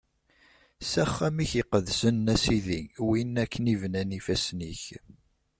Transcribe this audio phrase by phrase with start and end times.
[0.89, 4.83] S axxam-ik iqedsen, a Sidi, win akken i bnan ifassen-ik.